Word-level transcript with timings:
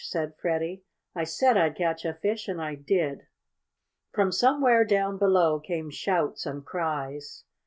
said 0.03 0.33
Freddie. 0.35 0.81
"I 1.13 1.25
said 1.25 1.57
I'd 1.57 1.75
catch 1.77 2.05
a 2.05 2.15
fish, 2.15 2.47
and 2.47 2.59
I 2.59 2.73
did!" 2.73 3.27
From 4.11 4.31
somewhere 4.31 4.83
down 4.83 5.19
below 5.19 5.59
came 5.59 5.91
shouts 5.91 6.43
and 6.47 6.65
cries. 6.65 7.43